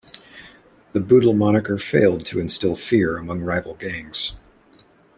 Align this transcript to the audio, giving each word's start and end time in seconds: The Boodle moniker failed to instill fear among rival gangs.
The 0.93 0.99
Boodle 0.99 1.35
moniker 1.35 1.77
failed 1.77 2.25
to 2.25 2.39
instill 2.39 2.75
fear 2.75 3.17
among 3.17 3.41
rival 3.41 3.75
gangs. 3.75 4.33